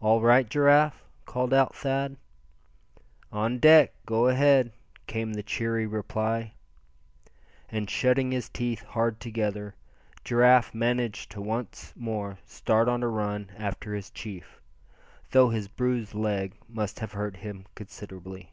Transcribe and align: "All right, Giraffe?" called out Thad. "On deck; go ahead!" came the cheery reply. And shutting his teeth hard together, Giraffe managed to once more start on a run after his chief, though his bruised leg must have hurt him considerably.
"All 0.00 0.20
right, 0.20 0.46
Giraffe?" 0.46 1.02
called 1.24 1.54
out 1.54 1.74
Thad. 1.74 2.18
"On 3.32 3.58
deck; 3.58 3.94
go 4.04 4.28
ahead!" 4.28 4.70
came 5.06 5.32
the 5.32 5.42
cheery 5.42 5.86
reply. 5.86 6.52
And 7.70 7.88
shutting 7.88 8.32
his 8.32 8.50
teeth 8.50 8.82
hard 8.82 9.18
together, 9.18 9.74
Giraffe 10.24 10.74
managed 10.74 11.30
to 11.30 11.40
once 11.40 11.94
more 11.96 12.36
start 12.44 12.86
on 12.86 13.02
a 13.02 13.08
run 13.08 13.50
after 13.56 13.94
his 13.94 14.10
chief, 14.10 14.60
though 15.30 15.48
his 15.48 15.68
bruised 15.68 16.12
leg 16.12 16.54
must 16.68 16.98
have 17.00 17.12
hurt 17.12 17.38
him 17.38 17.64
considerably. 17.74 18.52